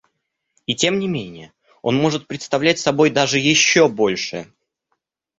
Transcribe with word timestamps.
И, 0.65 0.73
тем 0.73 0.97
не 0.97 1.07
менее, 1.07 1.53
он 1.83 1.93
может 1.95 2.25
представлять 2.25 2.79
собой 2.79 3.11
даже 3.11 3.37
еще 3.37 3.87
большее. 3.87 4.51